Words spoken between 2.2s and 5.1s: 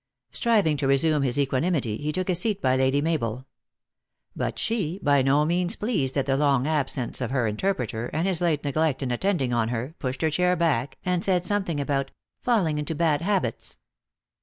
a seat by Lady Mabel. But she,